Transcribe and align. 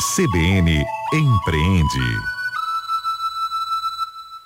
CBN 0.00 0.82
Empreende. 1.12 2.20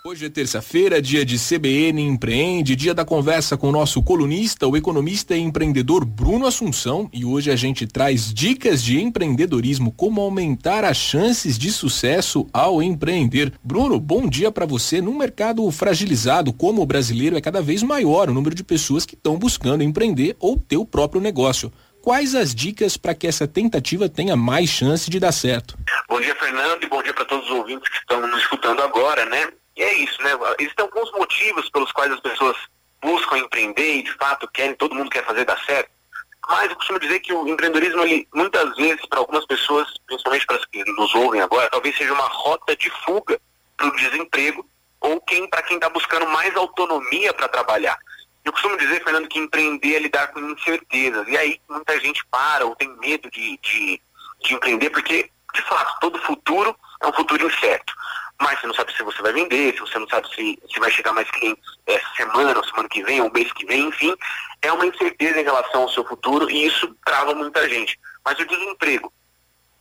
Hoje 0.04 0.26
é 0.26 0.28
terça-feira, 0.28 1.00
dia 1.00 1.24
de 1.24 1.38
CBN 1.38 2.02
Empreende, 2.02 2.74
dia 2.74 2.92
da 2.92 3.04
conversa 3.04 3.56
com 3.56 3.68
o 3.68 3.72
nosso 3.72 4.02
colunista, 4.02 4.66
o 4.66 4.76
economista 4.76 5.36
e 5.36 5.40
empreendedor 5.40 6.04
Bruno 6.04 6.44
Assunção. 6.44 7.08
E 7.12 7.24
hoje 7.24 7.52
a 7.52 7.56
gente 7.56 7.86
traz 7.86 8.34
dicas 8.34 8.82
de 8.82 9.00
empreendedorismo, 9.00 9.92
como 9.92 10.20
aumentar 10.20 10.82
as 10.82 10.96
chances 10.96 11.56
de 11.56 11.70
sucesso 11.70 12.48
ao 12.52 12.82
empreender. 12.82 13.52
Bruno, 13.62 14.00
bom 14.00 14.28
dia 14.28 14.50
para 14.50 14.66
você. 14.66 15.00
Num 15.00 15.16
mercado 15.16 15.70
fragilizado 15.70 16.52
como 16.52 16.82
o 16.82 16.86
brasileiro, 16.86 17.36
é 17.36 17.40
cada 17.40 17.62
vez 17.62 17.80
maior 17.80 18.28
o 18.28 18.34
número 18.34 18.56
de 18.56 18.64
pessoas 18.64 19.06
que 19.06 19.14
estão 19.14 19.38
buscando 19.38 19.84
empreender 19.84 20.34
ou 20.40 20.58
ter 20.58 20.78
o 20.78 20.84
próprio 20.84 21.20
negócio. 21.20 21.70
Quais 22.04 22.34
as 22.34 22.54
dicas 22.54 22.98
para 22.98 23.14
que 23.14 23.26
essa 23.26 23.48
tentativa 23.48 24.10
tenha 24.10 24.36
mais 24.36 24.68
chance 24.68 25.08
de 25.08 25.18
dar 25.18 25.32
certo? 25.32 25.74
Bom 26.06 26.20
dia, 26.20 26.34
Fernando, 26.34 26.84
e 26.84 26.86
bom 26.86 27.02
dia 27.02 27.14
para 27.14 27.24
todos 27.24 27.46
os 27.46 27.56
ouvintes 27.56 27.88
que 27.88 27.96
estão 27.96 28.20
nos 28.20 28.42
escutando 28.42 28.82
agora, 28.82 29.24
né? 29.24 29.50
E 29.74 29.82
é 29.82 29.94
isso, 29.94 30.22
né? 30.22 30.32
Existem 30.58 30.84
alguns 30.84 31.10
motivos 31.12 31.70
pelos 31.70 31.90
quais 31.92 32.12
as 32.12 32.20
pessoas 32.20 32.58
buscam 33.00 33.38
empreender 33.38 34.00
e 34.00 34.02
de 34.02 34.12
fato 34.18 34.46
querem, 34.52 34.74
todo 34.74 34.94
mundo 34.94 35.08
quer 35.08 35.24
fazer 35.24 35.46
dar 35.46 35.58
certo. 35.64 35.88
Mas 36.46 36.68
eu 36.68 36.76
costumo 36.76 36.98
dizer 36.98 37.20
que 37.20 37.32
o 37.32 37.48
empreendedorismo, 37.48 38.02
ele, 38.02 38.28
muitas 38.34 38.76
vezes, 38.76 39.06
para 39.06 39.20
algumas 39.20 39.46
pessoas, 39.46 39.88
principalmente 40.06 40.44
para 40.44 40.56
as 40.56 40.64
que 40.66 40.84
nos 40.84 41.14
ouvem 41.14 41.40
agora, 41.40 41.70
talvez 41.70 41.96
seja 41.96 42.12
uma 42.12 42.28
rota 42.28 42.76
de 42.76 42.90
fuga 43.06 43.40
para 43.78 43.86
o 43.86 43.96
desemprego 43.96 44.68
ou 45.00 45.22
quem, 45.22 45.48
para 45.48 45.62
quem 45.62 45.76
está 45.78 45.88
buscando 45.88 46.26
mais 46.26 46.54
autonomia 46.54 47.32
para 47.32 47.48
trabalhar. 47.48 47.96
Eu 48.44 48.52
costumo 48.52 48.76
dizer, 48.76 49.02
Fernando, 49.02 49.28
que 49.28 49.38
empreender 49.38 49.94
é 49.94 49.98
lidar 50.00 50.28
com 50.28 50.40
incertezas. 50.40 51.26
E 51.28 51.36
aí 51.36 51.60
muita 51.68 51.98
gente 52.00 52.24
para 52.26 52.66
ou 52.66 52.76
tem 52.76 52.88
medo 52.98 53.30
de, 53.30 53.58
de, 53.62 54.00
de 54.42 54.54
empreender, 54.54 54.90
porque, 54.90 55.30
de 55.54 55.62
fato, 55.62 55.98
todo 56.00 56.22
futuro 56.22 56.76
é 57.00 57.06
um 57.06 57.12
futuro 57.12 57.46
incerto 57.46 57.94
mas 58.40 58.60
você 58.60 58.66
não 58.66 58.74
sabe 58.74 58.92
se 58.92 59.02
você 59.02 59.22
vai 59.22 59.32
vender, 59.32 59.72
se 59.72 59.80
você 59.80 59.98
não 59.98 60.08
sabe 60.08 60.28
se, 60.34 60.58
se 60.70 60.80
vai 60.80 60.90
chegar 60.90 61.12
mais 61.12 61.30
clientes 61.30 61.64
essa 61.86 62.06
semana, 62.16 62.56
ou 62.56 62.64
semana 62.64 62.88
que 62.88 63.02
vem, 63.02 63.20
ou 63.20 63.32
mês 63.32 63.52
que 63.52 63.64
vem, 63.64 63.88
enfim, 63.88 64.14
é 64.60 64.72
uma 64.72 64.86
incerteza 64.86 65.40
em 65.40 65.44
relação 65.44 65.82
ao 65.82 65.88
seu 65.88 66.04
futuro 66.04 66.50
e 66.50 66.66
isso 66.66 66.94
trava 67.04 67.34
muita 67.34 67.68
gente. 67.68 67.98
Mas 68.24 68.38
o 68.38 68.46
desemprego 68.46 69.12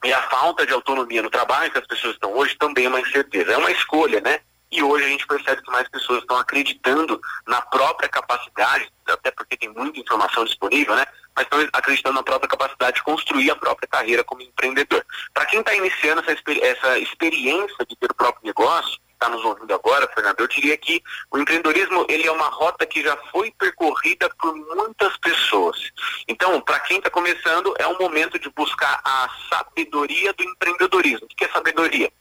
e 0.03 0.13
a 0.13 0.21
falta 0.23 0.65
de 0.65 0.73
autonomia 0.73 1.21
no 1.21 1.29
trabalho 1.29 1.71
que 1.71 1.79
as 1.79 1.87
pessoas 1.87 2.13
estão 2.13 2.33
hoje 2.33 2.55
também 2.55 2.85
é 2.85 2.89
uma 2.89 2.99
incerteza. 2.99 3.53
É 3.53 3.57
uma 3.57 3.71
escolha, 3.71 4.21
né? 4.21 4.39
E 4.73 4.81
hoje 4.81 5.05
a 5.05 5.07
gente 5.07 5.27
percebe 5.27 5.61
que 5.61 5.71
mais 5.71 5.87
pessoas 5.87 6.21
estão 6.21 6.35
acreditando 6.35 7.21
na 7.45 7.61
própria 7.61 8.09
capacidade, 8.09 8.91
até 9.07 9.29
porque 9.29 9.55
tem 9.55 9.69
muita 9.69 9.99
informação 9.99 10.43
disponível, 10.43 10.95
né? 10.95 11.05
Mas 11.35 11.45
estão 11.45 11.59
acreditando 11.71 12.15
na 12.15 12.23
própria 12.23 12.49
capacidade 12.49 12.95
de 12.95 13.03
construir 13.03 13.51
a 13.51 13.55
própria 13.55 13.87
carreira 13.87 14.23
como 14.23 14.41
empreendedor. 14.41 15.05
Para 15.31 15.45
quem 15.45 15.59
está 15.59 15.75
iniciando 15.75 16.21
essa, 16.21 16.35
essa 16.59 16.97
experiência 16.97 17.85
de 17.87 17.95
ter 17.95 18.09
o 18.09 18.15
próprio 18.15 18.47
negócio, 18.47 18.99
está 19.11 19.29
nos 19.29 19.45
ouvindo 19.45 19.71
agora, 19.75 20.09
Fernando, 20.11 20.39
eu 20.39 20.47
diria 20.47 20.75
que 20.75 21.03
o 21.31 21.37
empreendedorismo 21.37 22.07
ele 22.09 22.27
é 22.27 22.31
uma 22.31 22.49
rota 22.49 22.83
que 22.83 23.03
já 23.03 23.15
foi 23.31 23.51
percorrida 23.51 24.27
por 24.41 24.55
muitas 24.55 25.15
pessoas. 25.17 25.91
Então, 26.27 26.59
para 26.61 26.79
quem 26.79 26.97
está 26.97 27.11
começando, 27.11 27.75
é 27.77 27.87
um 27.87 27.97
momento 27.99 28.39
de 28.39 28.49
buscar 28.49 28.99
a 29.05 29.29
sabedoria 29.49 30.33
do 30.33 30.43
empreendedorismo. 30.43 31.25
O 31.25 31.35
que 31.35 31.45
é 31.45 31.49
sabedoria? 31.49 32.11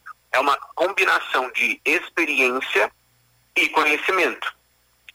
De 1.52 1.80
experiência 1.84 2.90
e 3.56 3.68
conhecimento. 3.68 4.54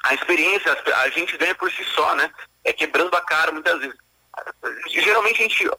A 0.03 0.13
experiência 0.13 0.71
a 0.95 1.09
gente 1.09 1.37
ganha 1.37 1.55
por 1.55 1.71
si 1.71 1.83
só, 1.83 2.15
né? 2.15 2.31
É 2.63 2.71
quebrando 2.71 3.15
a 3.15 3.21
cara 3.21 3.51
muitas 3.51 3.79
vezes. 3.79 3.95
Geralmente 4.87 5.39
a 5.39 5.47
gente 5.47 5.69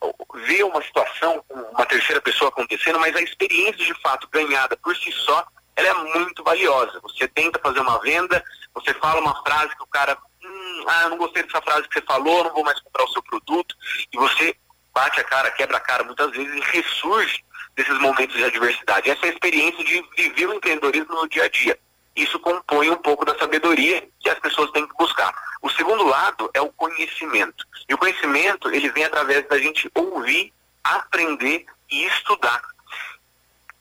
vê 0.46 0.62
uma 0.64 0.82
situação 0.82 1.44
com 1.48 1.54
uma 1.54 1.86
terceira 1.86 2.20
pessoa 2.20 2.48
acontecendo, 2.48 2.98
mas 2.98 3.14
a 3.14 3.20
experiência 3.22 3.84
de 3.84 3.94
fato 4.02 4.28
ganhada 4.28 4.76
por 4.76 4.96
si 4.96 5.12
só, 5.12 5.46
ela 5.76 5.88
é 5.88 5.94
muito 6.18 6.42
valiosa. 6.42 7.00
Você 7.00 7.28
tenta 7.28 7.60
fazer 7.60 7.80
uma 7.80 8.00
venda, 8.00 8.42
você 8.74 8.92
fala 8.94 9.20
uma 9.20 9.40
frase 9.44 9.76
que 9.76 9.82
o 9.82 9.86
cara, 9.86 10.18
hum, 10.44 10.84
ah, 10.88 11.08
não 11.08 11.16
gostei 11.16 11.44
dessa 11.44 11.62
frase 11.62 11.88
que 11.88 11.94
você 11.94 12.04
falou, 12.04 12.44
não 12.44 12.52
vou 12.52 12.64
mais 12.64 12.80
comprar 12.80 13.04
o 13.04 13.12
seu 13.12 13.22
produto, 13.22 13.76
e 14.12 14.16
você 14.16 14.56
bate 14.92 15.20
a 15.20 15.24
cara, 15.24 15.50
quebra 15.52 15.76
a 15.76 15.80
cara 15.80 16.02
muitas 16.02 16.32
vezes 16.32 16.52
e 16.52 16.60
ressurge 16.60 17.44
desses 17.78 17.96
momentos 18.00 18.36
de 18.36 18.44
adversidade. 18.44 19.08
Essa 19.08 19.26
é 19.26 19.28
a 19.28 19.32
experiência 19.32 19.84
de 19.84 20.04
viver 20.16 20.48
o 20.48 20.54
empreendedorismo 20.54 21.14
no 21.14 21.28
dia 21.28 21.44
a 21.44 21.48
dia. 21.48 21.78
Isso 22.16 22.36
compõe 22.40 22.90
um 22.90 22.96
pouco 22.96 23.24
da 23.24 23.38
sabedoria 23.38 24.06
que 24.18 24.28
as 24.28 24.38
pessoas 24.40 24.72
têm 24.72 24.86
que 24.86 24.96
buscar. 24.98 25.32
O 25.62 25.70
segundo 25.70 26.04
lado 26.04 26.50
é 26.52 26.60
o 26.60 26.72
conhecimento. 26.72 27.64
E 27.88 27.94
o 27.94 27.98
conhecimento, 27.98 28.68
ele 28.70 28.90
vem 28.90 29.04
através 29.04 29.46
da 29.46 29.56
gente 29.58 29.88
ouvir, 29.94 30.52
aprender 30.82 31.66
e 31.88 32.04
estudar. 32.06 32.60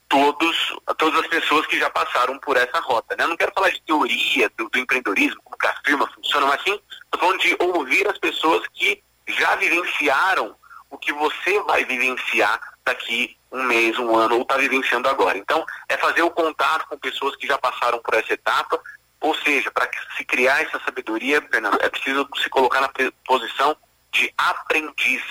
Todos, 0.07 0.77
todas 0.97 1.19
as 1.19 1.27
pessoas 1.27 1.65
que 1.65 1.79
já 1.79 1.89
passaram 1.89 2.37
por 2.37 2.55
essa 2.55 2.79
rota. 2.79 3.15
Né? 3.15 3.23
Eu 3.23 3.29
não 3.29 3.35
quero 3.35 3.51
falar 3.53 3.71
de 3.71 3.81
teoria 3.81 4.49
do, 4.55 4.69
do 4.69 4.77
empreendedorismo, 4.77 5.41
como 5.43 5.57
que 5.57 5.67
a 5.67 5.81
firma 5.83 6.07
funciona, 6.13 6.45
mas 6.45 6.61
sim, 6.61 6.79
estou 7.03 7.19
falando 7.19 7.39
de 7.39 7.57
ouvir 7.59 8.07
as 8.07 8.17
pessoas 8.19 8.63
que 8.75 9.03
já 9.27 9.55
vivenciaram 9.55 10.55
o 10.89 10.97
que 10.97 11.11
você 11.11 11.59
vai 11.63 11.83
vivenciar 11.83 12.61
daqui 12.85 13.36
um 13.51 13.63
mês, 13.63 13.97
um 13.97 14.15
ano, 14.15 14.35
ou 14.35 14.41
está 14.41 14.57
vivenciando 14.57 15.07
agora. 15.09 15.37
Então, 15.37 15.65
é 15.87 15.97
fazer 15.97 16.21
o 16.21 16.31
contato 16.31 16.87
com 16.87 16.97
pessoas 16.97 17.35
que 17.35 17.47
já 17.47 17.57
passaram 17.57 17.99
por 17.99 18.13
essa 18.13 18.33
etapa, 18.33 18.79
ou 19.19 19.35
seja, 19.35 19.71
para 19.71 19.89
se 20.15 20.23
criar 20.23 20.61
essa 20.61 20.79
sabedoria, 20.79 21.41
Fernando, 21.41 21.77
é 21.81 21.89
preciso 21.89 22.27
se 22.37 22.49
colocar 22.49 22.81
na 22.81 22.89
posição 23.25 23.75
de 24.11 24.31
aprendiz, 24.37 25.23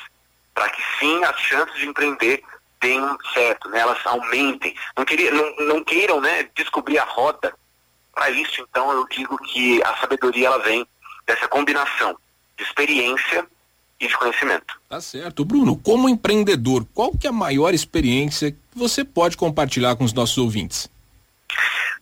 para 0.54 0.68
que 0.70 0.82
sim 0.98 1.22
as 1.24 1.38
chances 1.38 1.76
de 1.76 1.88
empreender 1.88 2.42
tenham 2.80 3.16
certo, 3.32 3.68
né? 3.68 3.80
elas 3.80 4.04
aumentem. 4.06 4.74
Não, 4.96 5.04
queria, 5.04 5.30
não, 5.30 5.56
não 5.66 5.84
queiram 5.84 6.20
né, 6.20 6.48
descobrir 6.54 6.98
a 6.98 7.04
roda. 7.04 7.54
Para 8.14 8.30
isso, 8.30 8.62
então, 8.62 8.90
eu 8.92 9.06
digo 9.08 9.36
que 9.38 9.82
a 9.84 9.96
sabedoria 9.96 10.46
ela 10.46 10.58
vem 10.58 10.86
dessa 11.26 11.46
combinação 11.48 12.16
de 12.56 12.64
experiência 12.64 13.46
e 14.00 14.06
de 14.06 14.16
conhecimento. 14.16 14.78
Tá 14.88 15.00
certo. 15.00 15.44
Bruno, 15.44 15.76
como 15.76 16.08
empreendedor, 16.08 16.86
qual 16.94 17.12
que 17.12 17.26
é 17.26 17.30
a 17.30 17.32
maior 17.32 17.74
experiência 17.74 18.52
que 18.52 18.58
você 18.74 19.04
pode 19.04 19.36
compartilhar 19.36 19.96
com 19.96 20.04
os 20.04 20.12
nossos 20.12 20.38
ouvintes? 20.38 20.88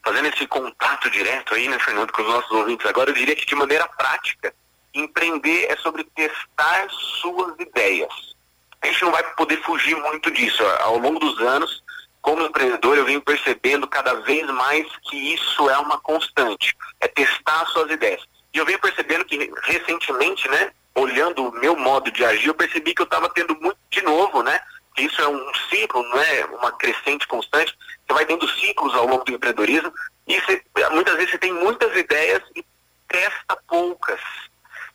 Fazendo 0.04 0.26
esse 0.26 0.46
contato 0.46 1.10
direto 1.10 1.54
aí, 1.54 1.68
né, 1.68 1.78
Fernando, 1.78 2.12
com 2.12 2.22
os 2.22 2.28
nossos 2.28 2.50
ouvintes 2.50 2.86
agora, 2.86 3.10
eu 3.10 3.14
diria 3.14 3.36
que 3.36 3.46
de 3.46 3.54
maneira 3.54 3.88
prática, 3.88 4.52
empreender 4.92 5.66
é 5.70 5.76
sobre 5.76 6.04
testar 6.04 6.88
suas 7.20 7.58
ideias. 7.58 8.34
A 8.82 8.86
gente 8.86 9.02
não 9.02 9.12
vai 9.12 9.22
poder 9.34 9.62
fugir 9.62 9.96
muito 9.96 10.30
disso. 10.30 10.62
Ao 10.80 10.98
longo 10.98 11.18
dos 11.18 11.40
anos, 11.40 11.82
como 12.20 12.42
empreendedor, 12.42 12.96
eu 12.96 13.04
venho 13.04 13.20
percebendo 13.20 13.86
cada 13.86 14.14
vez 14.14 14.46
mais 14.48 14.86
que 15.08 15.34
isso 15.34 15.70
é 15.70 15.78
uma 15.78 15.98
constante, 15.98 16.76
é 17.00 17.08
testar 17.08 17.66
suas 17.66 17.90
ideias. 17.90 18.22
E 18.52 18.58
eu 18.58 18.66
venho 18.66 18.78
percebendo 18.78 19.24
que 19.24 19.50
recentemente, 19.62 20.48
né, 20.48 20.70
olhando 20.94 21.48
o 21.48 21.52
meu 21.52 21.76
modo 21.76 22.10
de 22.10 22.24
agir, 22.24 22.48
eu 22.48 22.54
percebi 22.54 22.94
que 22.94 23.02
eu 23.02 23.04
estava 23.04 23.28
tendo 23.28 23.58
muito 23.60 23.78
de 23.90 24.02
novo, 24.02 24.42
né? 24.42 24.60
Isso 24.96 25.20
é 25.20 25.28
um 25.28 25.54
ciclo, 25.68 26.02
não 26.04 26.20
é 26.20 26.44
uma 26.46 26.70
crescente 26.72 27.26
constante. 27.26 27.76
Você 28.06 28.14
vai 28.14 28.24
tendo 28.24 28.48
ciclos 28.48 28.94
ao 28.94 29.06
longo 29.06 29.24
do 29.24 29.32
empreendedorismo 29.32 29.92
e 30.26 30.40
você, 30.40 30.62
muitas 30.92 31.16
vezes 31.16 31.32
você 31.32 31.38
tem 31.38 31.52
muitas 31.52 31.96
ideias 31.96 32.42
e 32.54 32.64
testa 33.08 33.56
poucas. 33.68 34.20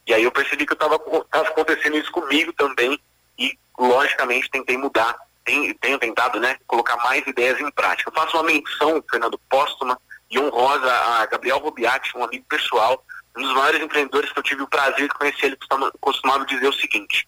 E 0.08 0.14
aí 0.14 0.24
eu 0.24 0.32
percebi 0.32 0.66
que 0.66 0.74
estava 0.74 0.96
acontecendo 0.96 1.98
isso 1.98 2.12
comigo 2.12 2.54
também 2.54 3.00
e, 3.38 3.58
logicamente, 3.78 4.50
tentei 4.50 4.78
mudar. 4.78 5.16
Tenho, 5.44 5.74
tenho 5.76 6.00
tentado, 6.00 6.40
né, 6.40 6.58
colocar 6.66 6.98
mais 6.98 7.26
ideias 7.28 7.60
em 7.60 7.70
prática. 7.72 8.10
Eu 8.10 8.14
faço 8.14 8.38
uma 8.38 8.44
menção, 8.44 9.04
Fernando, 9.10 9.40
póstuma 9.50 10.00
e 10.30 10.40
honrosa 10.40 10.92
a 10.92 11.26
Gabriel 11.26 11.60
Robiati, 11.60 12.16
um 12.16 12.24
amigo 12.24 12.46
pessoal, 12.48 13.04
um 13.38 13.42
dos 13.42 13.54
maiores 13.54 13.82
empreendedores 13.82 14.32
que 14.32 14.40
eu 14.40 14.44
tive 14.44 14.62
o 14.64 14.68
prazer 14.68 15.08
de 15.08 15.14
conhecer, 15.14 15.46
ele 15.48 15.58
costumava 16.00 16.46
dizer 16.46 16.68
o 16.68 16.74
seguinte, 16.74 17.28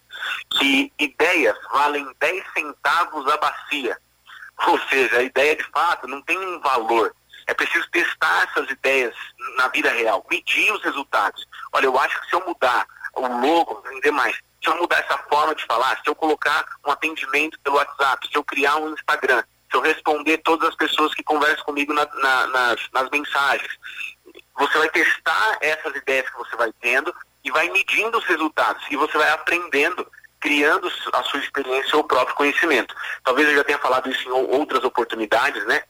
que 0.52 0.92
ideias 1.00 1.58
valem 1.72 2.08
10 2.20 2.44
centavos 2.54 3.28
a 3.28 3.38
bacia. 3.38 3.98
Ou 4.68 4.80
seja, 4.90 5.18
a 5.18 5.24
ideia 5.24 5.56
de 5.56 5.64
fato 5.66 6.08
não 6.08 6.22
tem 6.22 6.38
um 6.38 6.60
valor. 6.60 7.16
É 7.48 7.54
preciso 7.54 7.90
testar 7.90 8.48
essas 8.50 8.70
ideias 8.70 9.16
na 9.58 9.68
vida 9.70 9.90
real, 9.92 10.26
medir 10.30 10.72
os 10.72 10.84
resultados. 10.84 11.46
Olha, 11.74 11.86
eu 11.86 12.00
acho 12.00 12.20
que 12.22 12.28
se 12.28 12.34
eu 12.34 12.46
mudar 12.46 12.86
o 13.16 13.28
logo, 13.28 13.82
vender 13.82 14.12
mais, 14.12 14.36
se 14.36 14.70
eu 14.70 14.78
mudar 14.78 15.00
essa 15.00 15.18
forma 15.30 15.56
de 15.56 15.66
falar, 15.66 16.00
se 16.02 16.10
eu 16.10 16.16
colocar 16.16 16.66
um 16.86 16.92
atendimento 16.92 17.60
pelo 17.62 17.78
WhatsApp, 17.78 18.28
se 18.28 18.36
eu 18.36 18.44
criar 18.44 18.76
um 18.78 18.94
Instagram, 18.94 19.44
se 19.70 19.78
eu 19.78 19.82
responder 19.82 20.38
todas 20.40 20.70
as 20.70 20.76
pessoas 20.76 21.14
que 21.16 21.24
conversam 21.24 21.66
comigo 21.66 21.94
na, 21.94 22.06
na, 22.06 22.48
nas, 22.48 22.90
nas 22.94 23.10
mensagens, 23.10 23.72
você 24.58 24.78
vai 24.78 24.90
testar 24.90 25.58
essas 25.62 25.96
ideias 25.96 26.30
que 26.30 26.38
você 26.38 26.56
vai 26.56 26.72
tendo 26.82 27.14
e 27.44 27.52
vai 27.52 27.70
medindo 27.70 28.18
os 28.18 28.26
resultados 28.26 28.84
e 28.90 28.96
você 28.96 29.18
vai 29.18 29.30
aprendendo, 29.32 30.08
criando 30.40 30.92
a 31.14 31.24
sua 31.24 31.40
experiência 31.40 31.96
ou 31.96 32.04
o 32.04 32.08
próprio 32.08 32.36
conhecimento. 32.36 32.96
Talvez 33.24 33.48
eu 33.50 33.56
já 33.56 33.64
tenha 33.64 33.80
falado 33.80 34.10
isso 34.10 34.28
em 34.28 34.32
outras 34.32 34.84
oportunidades, 34.84 35.66
né? 35.66 35.84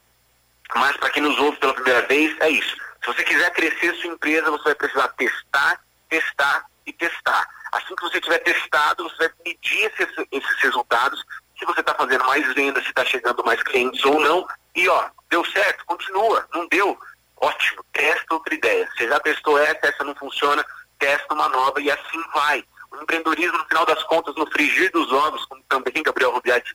Mas 0.74 0.96
para 0.96 1.10
quem 1.10 1.22
nos 1.22 1.38
ouve 1.38 1.58
pela 1.58 1.74
primeira 1.74 2.02
vez, 2.06 2.34
é 2.40 2.48
isso. 2.48 2.76
Se 3.02 3.06
você 3.06 3.24
quiser 3.24 3.50
crescer 3.52 3.94
sua 3.96 4.12
empresa, 4.12 4.50
você 4.50 4.64
vai 4.64 4.74
precisar 4.74 5.08
testar, 5.08 5.80
testar 6.08 6.66
e 6.86 6.92
testar. 6.92 7.48
Assim 7.72 7.94
que 7.94 8.02
você 8.02 8.20
tiver 8.20 8.38
testado, 8.38 9.04
você 9.04 9.28
vai 9.28 9.30
medir 9.44 9.90
esses, 9.90 10.26
esses 10.30 10.56
resultados, 10.60 11.22
se 11.58 11.64
você 11.64 11.80
está 11.80 11.94
fazendo 11.94 12.24
mais 12.24 12.54
vendas, 12.54 12.82
se 12.84 12.90
está 12.90 13.04
chegando 13.04 13.44
mais 13.44 13.62
clientes 13.62 14.04
ou 14.04 14.20
não. 14.20 14.46
E 14.74 14.88
ó, 14.88 15.08
deu 15.30 15.44
certo, 15.46 15.84
continua. 15.86 16.46
Não 16.54 16.66
deu, 16.68 16.98
ótimo, 17.42 17.84
testa 17.92 18.34
outra 18.34 18.54
ideia. 18.54 18.88
Você 18.96 19.08
já 19.08 19.20
testou 19.20 19.58
essa, 19.58 19.86
essa 19.86 20.04
não 20.04 20.14
funciona, 20.14 20.64
testa 20.98 21.34
uma 21.34 21.48
nova 21.48 21.80
e 21.80 21.90
assim 21.90 22.22
vai. 22.32 22.64
O 22.90 22.96
empreendedorismo, 22.96 23.58
no 23.58 23.66
final 23.66 23.84
das 23.84 24.02
contas, 24.04 24.34
no 24.36 24.46
frigir 24.50 24.90
dos 24.92 25.10
ovos, 25.12 25.44
como 25.46 25.62
também 25.68 26.02
Gabriel 26.02 26.30
Rubiati 26.30 26.74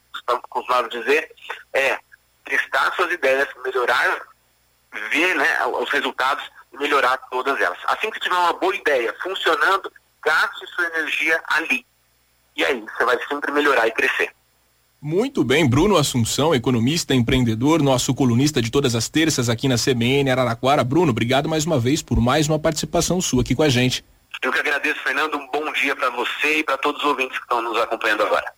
costumava 0.50 0.90
dizer, 0.90 1.32
é 1.74 1.98
testar 2.44 2.94
suas 2.96 3.12
ideias, 3.12 3.48
melhorar, 3.64 4.22
ver 5.12 5.36
né, 5.36 5.66
os 5.66 5.90
resultados 5.90 6.44
e 6.74 6.78
melhorar 6.78 7.18
todas 7.30 7.60
elas. 7.60 7.78
Assim 7.86 8.10
que 8.10 8.20
tiver 8.20 8.36
uma 8.36 8.54
boa 8.54 8.76
ideia 8.76 9.16
funcionando, 9.22 9.92
gaste 10.24 10.68
sua 10.68 10.86
energia 10.88 11.42
ali. 11.48 11.86
E 12.56 12.66
aí 12.66 12.82
você 12.82 13.06
vai 13.06 13.18
sempre 13.28 13.52
melhorar 13.52 13.88
e 13.88 13.92
crescer. 13.92 14.34
Muito 15.10 15.42
bem, 15.42 15.66
Bruno 15.66 15.96
Assunção, 15.96 16.54
economista, 16.54 17.16
empreendedor, 17.16 17.82
nosso 17.82 18.14
colunista 18.14 18.62
de 18.62 18.70
todas 18.70 18.94
as 18.94 19.08
terças 19.08 19.48
aqui 19.48 19.66
na 19.66 19.78
CBN 19.78 20.30
Araraquara. 20.30 20.84
Bruno, 20.84 21.12
obrigado 21.12 21.48
mais 21.48 21.66
uma 21.66 21.80
vez 21.80 22.02
por 22.02 22.20
mais 22.20 22.50
uma 22.50 22.60
participação 22.60 23.22
sua 23.22 23.42
aqui 23.42 23.56
com 23.56 23.64
a 23.64 23.70
gente. 23.70 24.04
Eu 24.44 24.52
que 24.52 24.60
agradeço, 24.60 25.00
Fernando. 25.02 25.38
Um 25.38 25.48
bom 25.50 25.72
dia 25.72 25.96
para 25.96 26.10
você 26.10 26.60
e 26.60 26.64
para 26.66 26.78
todos 26.78 27.02
os 27.02 27.08
ouvintes 27.08 27.38
que 27.38 27.44
estão 27.46 27.62
nos 27.62 27.78
acompanhando 27.78 28.24
agora. 28.24 28.52